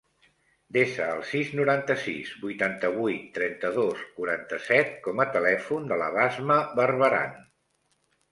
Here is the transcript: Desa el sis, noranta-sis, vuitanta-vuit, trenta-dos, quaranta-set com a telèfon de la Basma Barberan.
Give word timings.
Desa 0.75 1.07
el 1.15 1.19
sis, 1.31 1.49
noranta-sis, 1.57 2.29
vuitanta-vuit, 2.45 3.27
trenta-dos, 3.35 4.01
quaranta-set 4.19 4.97
com 5.09 5.23
a 5.25 5.29
telèfon 5.37 5.87
de 5.93 5.99
la 6.05 6.11
Basma 6.17 6.57
Barberan. 6.81 7.37